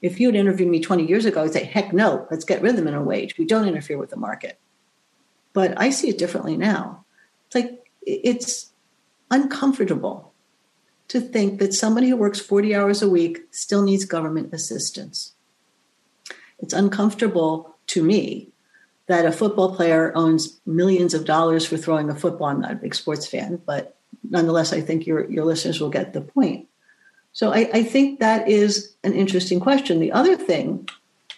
If 0.00 0.20
you 0.20 0.28
had 0.28 0.36
interviewed 0.36 0.68
me 0.68 0.80
20 0.80 1.06
years 1.06 1.24
ago, 1.24 1.42
I'd 1.42 1.52
say, 1.52 1.64
heck 1.64 1.92
no, 1.92 2.26
let's 2.30 2.44
get 2.44 2.62
rid 2.62 2.70
of 2.70 2.76
the 2.76 2.82
minimum 2.82 3.06
wage. 3.06 3.36
We 3.36 3.44
don't 3.44 3.68
interfere 3.68 3.98
with 3.98 4.10
the 4.10 4.16
market. 4.16 4.58
But 5.52 5.74
I 5.76 5.90
see 5.90 6.08
it 6.08 6.18
differently 6.18 6.56
now. 6.56 7.04
It's 7.46 7.54
like 7.54 7.83
it's 8.06 8.72
uncomfortable 9.30 10.32
to 11.08 11.20
think 11.20 11.58
that 11.58 11.74
somebody 11.74 12.08
who 12.08 12.16
works 12.16 12.40
40 12.40 12.74
hours 12.74 13.02
a 13.02 13.08
week 13.08 13.42
still 13.50 13.82
needs 13.82 14.04
government 14.04 14.52
assistance. 14.54 15.34
It's 16.58 16.72
uncomfortable 16.72 17.76
to 17.88 18.02
me 18.02 18.48
that 19.06 19.26
a 19.26 19.32
football 19.32 19.76
player 19.76 20.12
owns 20.14 20.60
millions 20.64 21.12
of 21.12 21.26
dollars 21.26 21.66
for 21.66 21.76
throwing 21.76 22.08
a 22.08 22.14
football. 22.14 22.48
I'm 22.48 22.60
not 22.60 22.72
a 22.72 22.76
big 22.76 22.94
sports 22.94 23.26
fan, 23.26 23.60
but 23.66 23.96
nonetheless, 24.28 24.72
I 24.72 24.80
think 24.80 25.06
your, 25.06 25.30
your 25.30 25.44
listeners 25.44 25.80
will 25.80 25.90
get 25.90 26.14
the 26.14 26.22
point. 26.22 26.68
So 27.32 27.52
I, 27.52 27.68
I 27.72 27.82
think 27.82 28.20
that 28.20 28.48
is 28.48 28.94
an 29.02 29.12
interesting 29.12 29.60
question. 29.60 29.98
The 29.98 30.12
other 30.12 30.36
thing, 30.36 30.88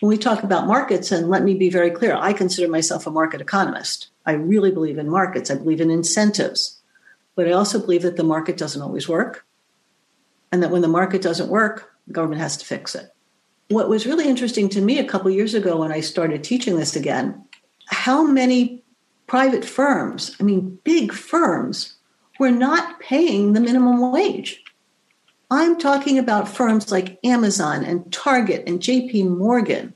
when 0.00 0.10
we 0.10 0.18
talk 0.18 0.42
about 0.42 0.66
markets, 0.66 1.10
and 1.10 1.28
let 1.28 1.42
me 1.42 1.54
be 1.54 1.70
very 1.70 1.90
clear, 1.90 2.14
I 2.14 2.32
consider 2.32 2.68
myself 2.68 3.06
a 3.06 3.10
market 3.10 3.40
economist. 3.40 4.08
I 4.26 4.32
really 4.32 4.70
believe 4.70 4.98
in 4.98 5.08
markets. 5.08 5.50
I 5.50 5.54
believe 5.54 5.80
in 5.80 5.90
incentives. 5.90 6.80
But 7.34 7.48
I 7.48 7.52
also 7.52 7.78
believe 7.78 8.02
that 8.02 8.16
the 8.16 8.24
market 8.24 8.56
doesn't 8.56 8.82
always 8.82 9.08
work. 9.08 9.46
And 10.52 10.62
that 10.62 10.70
when 10.70 10.82
the 10.82 10.88
market 10.88 11.22
doesn't 11.22 11.48
work, 11.48 11.92
the 12.06 12.12
government 12.12 12.40
has 12.40 12.56
to 12.58 12.66
fix 12.66 12.94
it. 12.94 13.10
What 13.68 13.88
was 13.88 14.06
really 14.06 14.28
interesting 14.28 14.68
to 14.70 14.80
me 14.80 14.98
a 14.98 15.04
couple 15.04 15.30
years 15.30 15.54
ago 15.54 15.78
when 15.78 15.92
I 15.92 16.00
started 16.00 16.44
teaching 16.44 16.76
this 16.76 16.94
again, 16.94 17.44
how 17.86 18.24
many 18.24 18.82
private 19.26 19.64
firms, 19.64 20.36
I 20.38 20.44
mean, 20.44 20.78
big 20.84 21.12
firms, 21.12 21.96
were 22.38 22.50
not 22.50 23.00
paying 23.00 23.52
the 23.52 23.60
minimum 23.60 24.12
wage. 24.12 24.62
I'm 25.50 25.78
talking 25.78 26.18
about 26.18 26.48
firms 26.48 26.90
like 26.90 27.18
Amazon 27.24 27.84
and 27.84 28.12
Target 28.12 28.64
and 28.66 28.80
JP 28.80 29.36
Morgan 29.36 29.94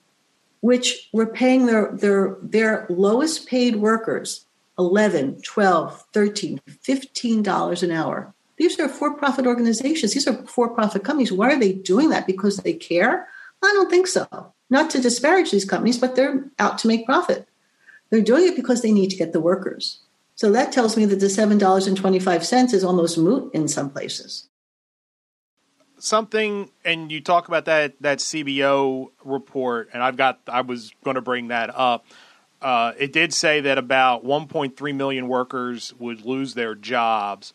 which 0.61 1.09
were 1.13 1.27
paying 1.27 1.67
their, 1.67 1.91
their, 1.93 2.37
their 2.43 2.87
lowest 2.89 3.47
paid 3.47 3.77
workers 3.77 4.47
11 4.79 5.43
12 5.43 6.05
13 6.13 6.61
15 6.67 7.43
dollars 7.43 7.83
an 7.83 7.91
hour. 7.91 8.33
These 8.57 8.79
are 8.79 8.89
for-profit 8.89 9.47
organizations. 9.47 10.13
These 10.13 10.29
are 10.29 10.47
for-profit 10.47 11.05
companies. 11.05 11.33
Why 11.33 11.53
are 11.53 11.59
they 11.59 11.73
doing 11.73 12.11
that? 12.11 12.27
Because 12.27 12.59
they 12.59 12.75
care? 12.75 13.29
I 13.63 13.73
don't 13.75 13.91
think 13.91 14.07
so. 14.07 14.53
Not 14.71 14.91
to 14.91 15.01
disparage 15.01 15.51
these 15.51 15.65
companies 15.65 15.99
but 15.99 16.17
they're 16.17 16.45
out 16.59 16.79
to 16.79 16.89
make 16.89 17.07
profit. 17.07 17.47
They're 18.11 18.21
doing 18.23 18.47
it 18.47 18.57
because 18.57 18.83
they 18.83 18.93
need 18.93 19.11
to 19.11 19.17
get 19.17 19.33
the 19.33 19.41
workers. 19.41 20.01
So 20.35 20.51
that 20.53 20.73
tells 20.73 20.97
me 20.97 21.05
that 21.05 21.21
the 21.21 21.27
$7.25 21.27 22.73
is 22.73 22.83
almost 22.83 23.19
moot 23.19 23.53
in 23.53 23.69
some 23.69 23.91
places 23.91 24.49
something, 26.03 26.71
and 26.85 27.11
you 27.11 27.21
talk 27.21 27.49
about 27.49 27.67
that 27.67 27.95
that 28.01 28.19
CBO 28.19 29.11
report, 29.25 29.91
and 29.93 30.03
I've 30.03 30.17
got 30.17 30.41
I 30.49 30.63
was 30.63 30.93
going 31.05 31.17
to 31.17 31.21
bring 31.21 31.49
that 31.49 31.71
up. 31.75 32.07
Uh, 32.61 32.93
it 32.99 33.13
did 33.13 33.33
say 33.33 33.63
that 33.63 33.79
about 33.79 34.23
1.3 34.23 34.95
million 34.95 35.29
workers 35.29 35.95
would 35.99 36.27
lose 36.27 36.55
their 36.55 36.75
jobs, 36.75 37.55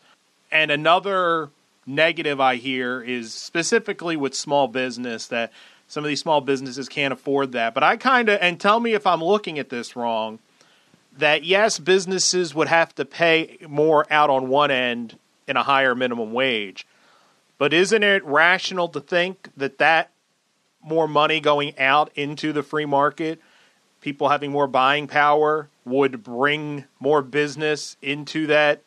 and 0.50 0.70
another 0.70 1.50
negative 1.86 2.40
I 2.40 2.56
hear 2.56 3.00
is 3.00 3.32
specifically 3.32 4.16
with 4.16 4.34
small 4.34 4.66
business 4.66 5.26
that 5.28 5.52
some 5.86 6.02
of 6.02 6.08
these 6.08 6.20
small 6.20 6.40
businesses 6.40 6.88
can't 6.88 7.12
afford 7.12 7.52
that. 7.52 7.74
But 7.74 7.84
I 7.84 7.96
kind 7.96 8.28
of 8.28 8.38
and 8.40 8.60
tell 8.60 8.80
me 8.80 8.94
if 8.94 9.06
I'm 9.06 9.22
looking 9.22 9.58
at 9.58 9.68
this 9.68 9.96
wrong. 9.96 10.38
That 11.18 11.44
yes, 11.44 11.78
businesses 11.78 12.54
would 12.54 12.68
have 12.68 12.94
to 12.96 13.06
pay 13.06 13.56
more 13.66 14.06
out 14.10 14.28
on 14.28 14.48
one 14.48 14.70
end 14.70 15.18
in 15.48 15.56
a 15.56 15.62
higher 15.62 15.94
minimum 15.94 16.34
wage 16.34 16.86
but 17.58 17.72
isn't 17.72 18.02
it 18.02 18.24
rational 18.24 18.88
to 18.88 19.00
think 19.00 19.50
that 19.56 19.78
that 19.78 20.10
more 20.82 21.08
money 21.08 21.40
going 21.40 21.78
out 21.78 22.10
into 22.14 22.52
the 22.52 22.62
free 22.62 22.84
market, 22.84 23.40
people 24.00 24.28
having 24.28 24.52
more 24.52 24.68
buying 24.68 25.06
power, 25.06 25.68
would 25.84 26.22
bring 26.22 26.84
more 27.00 27.22
business 27.22 27.96
into 28.02 28.46
that 28.46 28.82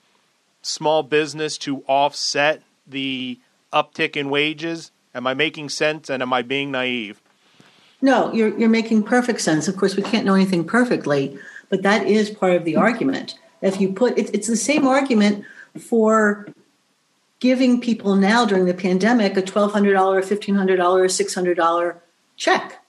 small 0.61 1.03
business 1.03 1.57
to 1.57 1.83
offset 1.87 2.61
the 2.85 3.39
uptick 3.73 4.15
in 4.15 4.29
wages? 4.29 4.91
Am 5.13 5.25
I 5.25 5.33
making 5.33 5.69
sense 5.69 6.09
and 6.09 6.21
am 6.21 6.33
I 6.33 6.41
being 6.41 6.71
naive? 6.71 7.21
No, 8.01 8.31
you're, 8.33 8.57
you're 8.57 8.69
making 8.69 9.03
perfect 9.03 9.41
sense. 9.41 9.67
Of 9.67 9.75
course, 9.75 9.95
we 9.95 10.03
can't 10.03 10.25
know 10.25 10.35
anything 10.35 10.63
perfectly, 10.63 11.37
but 11.69 11.81
that 11.81 12.05
is 12.05 12.29
part 12.29 12.53
of 12.53 12.63
the 12.63 12.75
argument. 12.75 13.37
If 13.61 13.81
you 13.81 13.91
put 13.91 14.17
it, 14.17 14.33
it's 14.33 14.47
the 14.47 14.55
same 14.55 14.87
argument 14.87 15.43
for 15.77 16.47
giving 17.39 17.81
people 17.81 18.15
now 18.15 18.45
during 18.45 18.65
the 18.65 18.73
pandemic 18.73 19.37
a 19.37 19.41
$1,200, 19.41 19.93
$1,500, 19.93 21.55
$600 21.55 21.99
check 22.35 22.83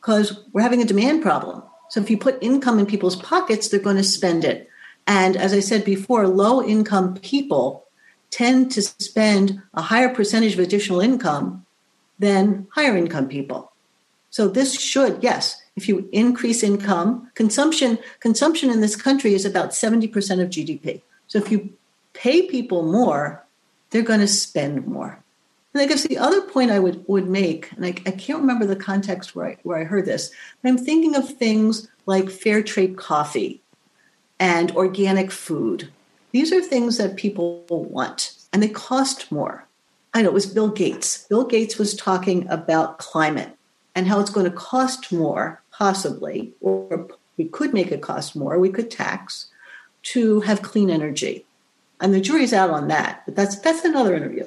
because 0.00 0.40
we're 0.52 0.62
having 0.62 0.82
a 0.82 0.86
demand 0.86 1.22
problem. 1.22 1.62
So 1.88 2.00
if 2.00 2.10
you 2.10 2.16
put 2.16 2.42
income 2.42 2.78
in 2.78 2.86
people's 2.86 3.16
pockets, 3.16 3.68
they're 3.68 3.80
going 3.80 3.96
to 3.96 4.04
spend 4.04 4.44
it. 4.44 4.68
And 5.06 5.36
as 5.36 5.52
I 5.52 5.60
said 5.60 5.84
before, 5.84 6.26
low 6.26 6.62
income 6.62 7.14
people 7.16 7.84
tend 8.30 8.70
to 8.72 8.82
spend 8.82 9.62
a 9.74 9.82
higher 9.82 10.08
percentage 10.08 10.54
of 10.54 10.58
additional 10.58 11.00
income 11.00 11.66
than 12.18 12.66
higher 12.70 12.96
income 12.96 13.28
people. 13.28 13.72
So 14.30 14.48
this 14.48 14.80
should, 14.80 15.22
yes, 15.22 15.62
if 15.76 15.88
you 15.88 16.08
increase 16.12 16.62
income, 16.62 17.30
consumption 17.34 17.98
consumption 18.20 18.70
in 18.70 18.80
this 18.80 18.96
country 18.96 19.34
is 19.34 19.44
about 19.44 19.70
70% 19.70 20.06
of 20.40 20.48
GDP. 20.48 21.02
So 21.26 21.38
if 21.38 21.50
you 21.50 21.74
pay 22.14 22.48
people 22.48 22.82
more, 22.82 23.44
they're 23.92 24.02
going 24.02 24.20
to 24.20 24.28
spend 24.28 24.86
more. 24.86 25.22
And 25.74 25.82
I 25.82 25.86
guess 25.86 26.02
the 26.02 26.18
other 26.18 26.42
point 26.42 26.70
I 26.70 26.78
would, 26.78 27.04
would 27.06 27.28
make, 27.28 27.70
and 27.72 27.86
I, 27.86 27.94
I 28.04 28.10
can't 28.10 28.40
remember 28.40 28.66
the 28.66 28.76
context 28.76 29.34
where 29.36 29.46
I, 29.46 29.56
where 29.62 29.78
I 29.78 29.84
heard 29.84 30.06
this, 30.06 30.30
but 30.62 30.68
I'm 30.68 30.78
thinking 30.78 31.14
of 31.14 31.28
things 31.28 31.88
like 32.04 32.30
fair 32.30 32.62
trade 32.62 32.96
coffee 32.96 33.62
and 34.40 34.72
organic 34.72 35.30
food. 35.30 35.90
These 36.32 36.52
are 36.52 36.60
things 36.60 36.98
that 36.98 37.16
people 37.16 37.64
want 37.68 38.34
and 38.52 38.62
they 38.62 38.68
cost 38.68 39.30
more. 39.30 39.66
I 40.12 40.22
know 40.22 40.28
it 40.28 40.34
was 40.34 40.46
Bill 40.46 40.68
Gates. 40.68 41.26
Bill 41.28 41.44
Gates 41.44 41.78
was 41.78 41.94
talking 41.94 42.46
about 42.48 42.98
climate 42.98 43.56
and 43.94 44.06
how 44.06 44.20
it's 44.20 44.30
going 44.30 44.50
to 44.50 44.56
cost 44.56 45.12
more, 45.12 45.62
possibly, 45.70 46.52
or 46.60 47.08
we 47.38 47.46
could 47.46 47.72
make 47.72 47.92
it 47.92 48.02
cost 48.02 48.36
more, 48.36 48.58
we 48.58 48.70
could 48.70 48.90
tax 48.90 49.46
to 50.02 50.40
have 50.40 50.60
clean 50.60 50.90
energy 50.90 51.46
and 52.02 52.12
the 52.12 52.20
jury's 52.20 52.52
out 52.52 52.70
on 52.70 52.88
that. 52.88 53.22
But 53.24 53.36
that's 53.36 53.58
that's 53.60 53.84
another 53.84 54.14
interview. 54.14 54.46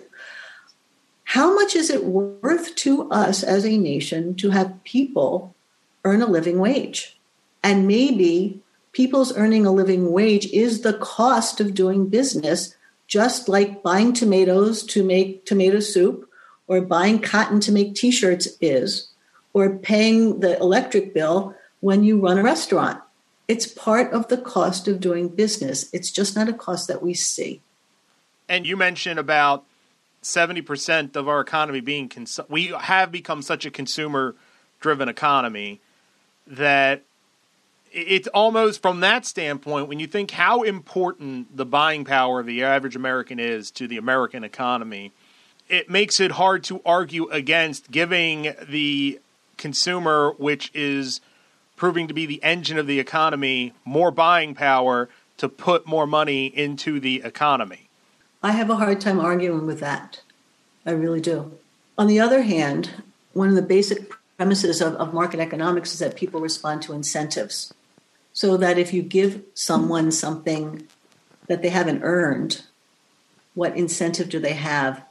How 1.24 1.56
much 1.56 1.76
is 1.76 1.90
it 1.90 2.06
worth 2.06 2.76
to 2.76 3.10
us 3.10 3.42
as 3.42 3.66
a 3.66 3.78
nation 3.78 4.36
to 4.36 4.52
have 4.52 4.84
people 4.84 5.56
earn 6.04 6.22
a 6.22 6.28
living 6.28 6.60
wage? 6.60 7.20
And 7.64 7.88
maybe 7.88 8.62
people's 8.92 9.36
earning 9.36 9.66
a 9.66 9.72
living 9.72 10.12
wage 10.12 10.46
is 10.48 10.82
the 10.82 10.94
cost 10.94 11.60
of 11.60 11.74
doing 11.74 12.10
business, 12.10 12.76
just 13.08 13.50
like 13.50 13.82
buying 13.82 14.14
tomatoes 14.14 14.84
to 14.84 15.04
make 15.04 15.46
tomato 15.46 15.80
soup 15.80 16.30
or 16.68 16.82
buying 16.82 17.20
cotton 17.20 17.60
to 17.62 17.72
make 17.72 17.96
t 17.96 18.12
shirts 18.12 18.48
is, 18.62 19.10
or 19.54 19.78
paying 19.78 20.42
the 20.42 20.58
electric 20.60 21.14
bill 21.14 21.56
when 21.80 22.04
you 22.04 22.20
run 22.20 22.38
a 22.38 22.44
restaurant. 22.44 23.02
It's 23.48 23.68
part 23.68 24.12
of 24.12 24.28
the 24.28 24.38
cost 24.38 24.88
of 24.88 25.00
doing 25.00 25.30
business. 25.30 25.90
It's 25.94 26.12
just 26.12 26.36
not 26.36 26.50
a 26.50 26.54
cost 26.54 26.88
that 26.88 27.02
we 27.02 27.14
see. 27.14 27.62
And 28.50 28.66
you 28.66 28.76
mentioned 28.78 29.20
about 29.20 29.66
70% 30.24 31.16
of 31.16 31.28
our 31.28 31.40
economy 31.40 31.80
being 31.80 32.10
cons- 32.10 32.40
we 32.50 32.68
have 32.68 33.12
become 33.12 33.42
such 33.42 33.66
a 33.66 33.72
consumer 33.72 34.36
driven 34.80 35.08
economy 35.08 35.80
that 36.48 37.04
it's 37.92 38.28
almost 38.30 38.82
from 38.82 39.00
that 39.00 39.26
standpoint 39.26 39.88
when 39.88 40.00
you 40.00 40.08
think 40.08 40.32
how 40.32 40.64
important 40.64 41.56
the 41.56 41.66
buying 41.66 42.04
power 42.04 42.42
of 42.42 42.46
the 42.46 42.64
average 42.64 42.96
American 42.96 43.40
is 43.40 43.72
to 43.72 43.88
the 43.88 43.98
American 43.98 44.44
economy, 44.44 45.14
it 45.70 45.90
makes 45.90 46.20
it 46.20 46.32
hard 46.32 46.64
to 46.66 46.82
argue 46.86 47.30
against 47.30 47.90
giving 47.90 48.54
the 48.68 49.20
consumer, 49.58 50.32
which 50.38 50.72
is 50.74 51.22
proving 51.76 52.08
to 52.08 52.14
be 52.14 52.26
the 52.26 52.44
engine 52.44 52.78
of 52.78 52.88
the 52.88 53.00
economy, 53.00 53.74
more 53.84 54.12
buying 54.12 54.56
power 54.56 55.10
to 55.38 55.50
put 55.50 55.86
more 55.86 56.08
money 56.08 56.46
into 56.48 57.00
the 57.00 57.22
economy. 57.24 57.90
I 58.42 58.52
have 58.52 58.70
a 58.70 58.76
hard 58.76 59.02
time 59.02 59.20
arguing 59.20 59.66
with 59.66 59.80
that. 59.80 60.22
I 60.86 60.92
really 60.92 61.22
do. 61.22 61.58
On 61.98 62.08
the 62.08 62.20
other 62.20 62.44
hand, 62.44 63.04
one 63.34 63.50
of 63.50 63.56
the 63.56 63.62
basic 63.62 64.12
premises 64.38 64.82
of, 64.82 64.94
of 64.96 65.14
market 65.14 65.40
economics 65.40 65.94
is 65.94 66.00
that 66.00 66.16
people 66.16 66.40
respond 66.40 66.82
to 66.84 66.94
incentives. 66.94 67.74
So 68.34 68.58
that 68.58 68.78
if 68.78 68.94
you 68.94 69.02
give 69.02 69.42
someone 69.54 70.12
something 70.12 70.88
that 71.48 71.62
they 71.62 71.70
haven't 71.70 72.04
earned, 72.04 72.64
what 73.54 73.78
incentive 73.78 74.30
do 74.30 74.40
they 74.40 74.54
have 74.54 75.04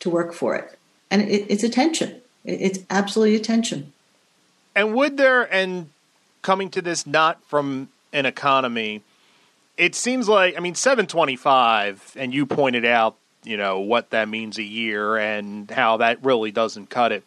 to 0.00 0.10
work 0.10 0.32
for 0.32 0.54
it? 0.56 0.78
And 1.10 1.22
it, 1.22 1.46
it's 1.48 1.62
attention. 1.62 2.22
It, 2.44 2.60
it's 2.60 2.78
absolutely 2.88 3.36
attention. 3.36 3.92
And 4.74 4.94
would 4.94 5.16
there, 5.16 5.42
and 5.52 5.90
coming 6.42 6.70
to 6.70 6.82
this 6.82 7.06
not 7.06 7.42
from 7.44 7.88
an 8.12 8.26
economy, 8.26 9.02
it 9.76 9.94
seems 9.94 10.28
like, 10.28 10.56
I 10.56 10.60
mean, 10.60 10.74
725, 10.74 12.14
and 12.16 12.34
you 12.34 12.46
pointed 12.46 12.84
out, 12.84 13.16
you 13.44 13.56
know, 13.56 13.80
what 13.80 14.10
that 14.10 14.28
means 14.28 14.58
a 14.58 14.62
year 14.62 15.16
and 15.16 15.70
how 15.70 15.98
that 15.98 16.22
really 16.24 16.50
doesn't 16.50 16.90
cut 16.90 17.12
it. 17.12 17.24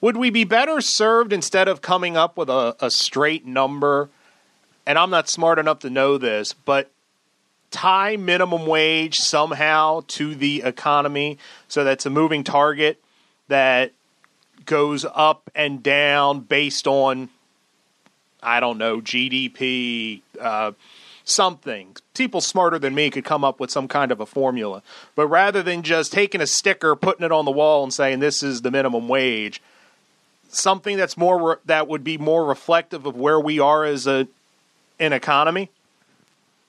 Would 0.00 0.16
we 0.16 0.30
be 0.30 0.44
better 0.44 0.80
served 0.80 1.32
instead 1.32 1.68
of 1.68 1.80
coming 1.80 2.16
up 2.16 2.36
with 2.36 2.50
a, 2.50 2.76
a 2.80 2.90
straight 2.90 3.46
number? 3.46 4.10
And 4.86 4.98
I'm 4.98 5.10
not 5.10 5.28
smart 5.28 5.58
enough 5.58 5.78
to 5.80 5.90
know 5.90 6.18
this, 6.18 6.52
but 6.52 6.90
tie 7.70 8.16
minimum 8.16 8.66
wage 8.66 9.16
somehow 9.16 10.02
to 10.06 10.34
the 10.34 10.62
economy 10.62 11.38
so 11.66 11.82
that's 11.82 12.06
a 12.06 12.10
moving 12.10 12.44
target 12.44 13.02
that 13.48 13.90
goes 14.64 15.04
up 15.14 15.50
and 15.54 15.82
down 15.82 16.40
based 16.40 16.86
on 16.86 17.28
I 18.42 18.60
don't 18.60 18.78
know 18.78 19.00
GDP, 19.00 20.20
uh, 20.38 20.72
something. 21.24 21.96
People 22.12 22.40
smarter 22.40 22.78
than 22.78 22.94
me 22.94 23.10
could 23.10 23.24
come 23.24 23.42
up 23.42 23.58
with 23.58 23.70
some 23.70 23.88
kind 23.88 24.12
of 24.12 24.20
a 24.20 24.26
formula, 24.26 24.82
but 25.16 25.26
rather 25.26 25.62
than 25.62 25.82
just 25.82 26.12
taking 26.12 26.40
a 26.40 26.46
sticker, 26.46 26.94
putting 26.94 27.24
it 27.24 27.32
on 27.32 27.46
the 27.46 27.50
wall, 27.50 27.82
and 27.82 27.92
saying 27.92 28.20
this 28.20 28.42
is 28.42 28.62
the 28.62 28.70
minimum 28.70 29.08
wage, 29.08 29.62
something 30.50 30.96
that's 30.96 31.16
more 31.16 31.50
re- 31.50 31.56
that 31.64 31.88
would 31.88 32.04
be 32.04 32.18
more 32.18 32.44
reflective 32.44 33.06
of 33.06 33.16
where 33.16 33.40
we 33.40 33.58
are 33.58 33.84
as 33.84 34.06
a 34.06 34.28
an 35.00 35.12
economy. 35.12 35.70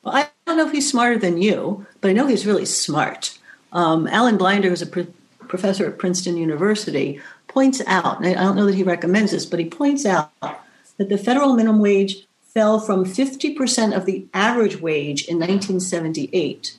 Well, 0.02 0.16
I 0.16 0.30
don't 0.48 0.58
know 0.58 0.66
if 0.66 0.72
he's 0.72 0.90
smarter 0.90 1.20
than 1.20 1.42
you, 1.42 1.86
but 2.02 2.10
I 2.10 2.14
know 2.14 2.28
he's 2.28 2.46
really 2.46 2.66
smart. 2.66 3.38
Um, 3.72 4.08
Alan 4.08 4.38
Blinder, 4.38 4.70
who's 4.70 4.82
a 4.82 4.88
pr- 4.88 5.02
professor 5.48 5.86
at 5.88 5.98
Princeton 5.98 6.38
University, 6.38 7.22
points 7.56 7.82
out, 7.88 8.24
I 8.24 8.34
don't 8.34 8.58
know 8.58 8.66
that 8.66 8.76
he 8.76 8.84
recommends 8.84 9.32
this, 9.32 9.46
but 9.46 9.60
he 9.60 9.66
points 9.66 10.06
out 10.06 10.30
that 10.42 11.08
the 11.08 11.18
federal 11.18 11.56
minimum 11.56 11.80
wage 11.80 12.28
fell 12.54 12.82
from 12.82 13.06
50% 13.06 13.96
of 13.96 14.06
the 14.06 14.28
average 14.34 14.82
wage 14.82 15.26
in 15.26 15.40
1978 15.40 16.78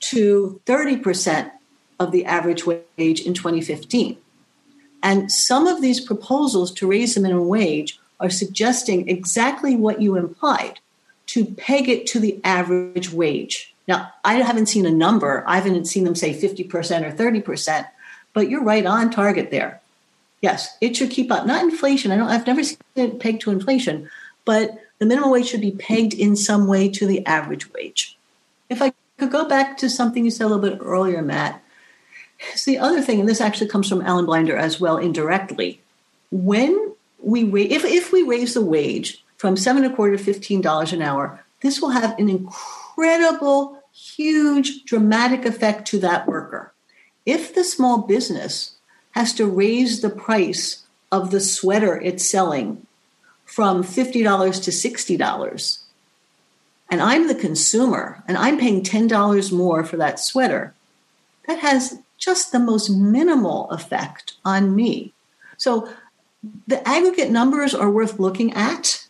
to 0.00 0.60
30% 0.64 1.50
of 2.00 2.10
the 2.10 2.24
average 2.24 2.64
wage 2.64 3.20
in 3.20 3.34
2015. 3.34 4.16
And 5.02 5.30
some 5.30 5.66
of 5.66 5.82
these 5.82 6.00
proposals 6.00 6.72
to 6.72 6.86
raise 6.86 7.14
the 7.14 7.20
minimum 7.20 7.46
wage 7.46 8.00
are 8.18 8.30
suggesting 8.30 9.10
exactly 9.10 9.76
what 9.76 10.00
you 10.00 10.16
implied 10.16 10.80
to 11.26 11.44
peg 11.44 11.90
it 11.90 12.06
to 12.06 12.18
the 12.18 12.40
average 12.44 13.12
wage. 13.12 13.74
Now, 13.86 14.10
I 14.24 14.36
haven't 14.36 14.70
seen 14.70 14.86
a 14.86 14.90
number, 14.90 15.44
I 15.46 15.56
haven't 15.56 15.84
seen 15.84 16.04
them 16.04 16.14
say 16.14 16.32
50% 16.32 16.64
or 17.04 17.12
30%, 17.14 17.86
but 18.32 18.48
you're 18.48 18.64
right 18.64 18.86
on 18.86 19.10
target 19.10 19.50
there. 19.50 19.82
Yes, 20.40 20.76
it 20.80 20.96
should 20.96 21.10
keep 21.10 21.32
up. 21.32 21.46
Not 21.46 21.64
inflation. 21.64 22.10
I 22.10 22.16
don't. 22.16 22.28
I've 22.28 22.46
never 22.46 22.62
seen 22.62 22.78
it 22.94 23.20
pegged 23.20 23.42
to 23.42 23.50
inflation, 23.50 24.08
but 24.44 24.78
the 24.98 25.06
minimum 25.06 25.30
wage 25.30 25.48
should 25.48 25.60
be 25.60 25.72
pegged 25.72 26.14
in 26.14 26.36
some 26.36 26.66
way 26.66 26.88
to 26.90 27.06
the 27.06 27.24
average 27.26 27.72
wage. 27.72 28.16
If 28.68 28.82
I 28.82 28.92
could 29.18 29.30
go 29.30 29.48
back 29.48 29.76
to 29.78 29.90
something 29.90 30.24
you 30.24 30.30
said 30.30 30.44
a 30.44 30.48
little 30.48 30.70
bit 30.70 30.78
earlier, 30.80 31.22
Matt, 31.22 31.62
it's 32.52 32.64
the 32.64 32.78
other 32.78 33.02
thing, 33.02 33.20
and 33.20 33.28
this 33.28 33.40
actually 33.40 33.68
comes 33.68 33.88
from 33.88 34.02
Alan 34.02 34.26
Blinder 34.26 34.56
as 34.56 34.80
well 34.80 34.96
indirectly. 34.96 35.80
When 36.30 36.94
we 37.20 37.42
if 37.64 37.84
if 37.84 38.12
we 38.12 38.22
raise 38.22 38.54
the 38.54 38.64
wage 38.64 39.24
from 39.36 39.56
seven 39.56 39.84
and 39.84 39.92
a 39.92 39.96
quarter 39.96 40.16
to 40.16 40.22
fifteen 40.22 40.60
dollars 40.60 40.92
an 40.92 41.02
hour, 41.02 41.44
this 41.62 41.80
will 41.80 41.90
have 41.90 42.16
an 42.18 42.28
incredible, 42.28 43.82
huge, 43.92 44.84
dramatic 44.84 45.44
effect 45.44 45.88
to 45.88 45.98
that 45.98 46.28
worker. 46.28 46.72
If 47.26 47.54
the 47.54 47.64
small 47.64 47.98
business 47.98 48.76
has 49.18 49.32
to 49.32 49.46
raise 49.46 50.00
the 50.00 50.08
price 50.08 50.84
of 51.10 51.32
the 51.32 51.40
sweater 51.40 52.00
it's 52.00 52.24
selling 52.24 52.86
from 53.44 53.82
$50 53.82 54.12
to 54.62 54.70
$60, 54.70 55.78
and 56.88 57.02
I'm 57.02 57.26
the 57.26 57.34
consumer 57.34 58.22
and 58.28 58.36
I'm 58.36 58.60
paying 58.60 58.84
$10 58.84 59.52
more 59.52 59.82
for 59.82 59.96
that 59.96 60.20
sweater, 60.20 60.72
that 61.48 61.58
has 61.58 61.98
just 62.16 62.52
the 62.52 62.60
most 62.60 62.90
minimal 62.90 63.68
effect 63.70 64.34
on 64.44 64.76
me. 64.76 65.12
So 65.56 65.92
the 66.68 66.86
aggregate 66.88 67.32
numbers 67.32 67.74
are 67.74 67.90
worth 67.90 68.20
looking 68.20 68.52
at, 68.52 69.04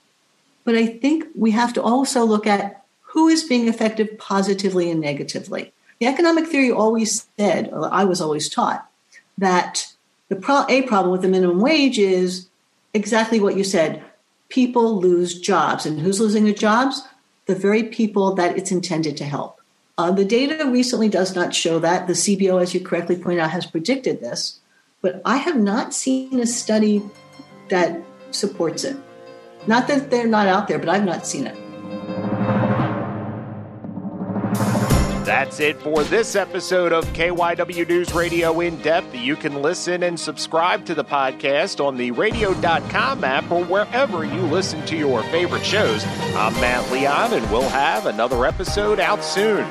but 0.65 0.75
I 0.75 0.87
think 0.87 1.27
we 1.37 1.51
have 1.51 1.75
to 1.75 1.83
also 1.83 2.25
look 2.25 2.47
at 2.47 2.83
who 3.03 3.29
is 3.29 3.45
being 3.45 3.69
affected 3.69 4.19
positively 4.19 4.91
and 4.91 5.03
negatively. 5.03 5.75
The 6.01 6.07
economic 6.07 6.47
theory 6.47 6.73
always 6.73 7.29
said, 7.39 7.69
or 7.71 7.93
I 7.93 8.05
was 8.05 8.23
always 8.23 8.49
taught, 8.49 8.89
that 9.37 9.93
the 10.29 10.37
pro- 10.37 10.67
a 10.69 10.83
problem 10.83 11.13
with 11.13 11.23
the 11.23 11.29
minimum 11.29 11.61
wage 11.61 11.99
is 11.99 12.49
exactly 12.95 13.41
what 13.41 13.57
you 13.57 13.65
said. 13.65 14.03
People 14.49 15.01
lose 15.01 15.41
jobs, 15.41 15.87
and 15.87 16.01
who's 16.01 16.21
losing 16.21 16.45
their 16.45 16.55
jobs? 16.55 17.03
The 17.47 17.55
very 17.55 17.85
people 17.85 18.35
that 18.35 18.57
it's 18.57 18.71
intended 18.71 19.17
to 19.19 19.25
help. 19.25 19.61
Uh, 19.97 20.13
the 20.13 20.25
data 20.25 20.65
recently 20.67 21.09
does 21.09 21.35
not 21.35 21.55
show 21.55 21.79
that. 21.81 22.07
The 22.07 22.13
CBO, 22.13 22.63
as 22.63 22.73
you 22.73 22.81
correctly 22.81 23.17
point 23.17 23.41
out, 23.41 23.51
has 23.51 23.67
predicted 23.67 24.21
this, 24.21 24.61
but 25.03 25.21
I 25.25 25.39
have 25.39 25.57
not 25.57 25.93
seen 25.93 26.39
a 26.41 26.47
study 26.47 27.03
that 27.69 28.01
supports 28.31 28.85
it. 28.85 28.97
Not 29.67 29.89
that 29.89 30.11
they're 30.11 30.27
not 30.27 30.47
out 30.47 30.69
there, 30.69 30.79
but 30.79 30.89
I've 30.89 31.05
not 31.05 31.27
seen 31.27 31.47
it. 31.47 31.57
That's 35.39 35.61
it 35.61 35.81
for 35.81 36.03
this 36.03 36.35
episode 36.35 36.93
of 36.93 37.05
KYW 37.13 37.89
News 37.89 38.13
Radio 38.13 38.59
In 38.59 38.75
Depth. 38.83 39.15
You 39.15 39.37
can 39.37 39.63
listen 39.63 40.03
and 40.03 40.19
subscribe 40.19 40.85
to 40.87 40.97
the 40.97 41.05
podcast 41.05 41.79
on 41.79 41.97
the 41.97 42.11
radio.com 42.11 43.23
app 43.23 43.49
or 43.49 43.65
wherever 43.65 44.25
you 44.25 44.41
listen 44.41 44.85
to 44.87 44.97
your 44.97 45.23
favorite 45.31 45.65
shows. 45.65 46.05
I'm 46.35 46.53
Matt 46.55 46.91
Leon, 46.91 47.35
and 47.35 47.49
we'll 47.53 47.69
have 47.69 48.07
another 48.07 48.47
episode 48.47 48.99
out 48.99 49.23
soon. 49.23 49.65